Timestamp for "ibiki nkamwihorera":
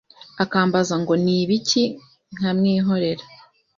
1.41-3.25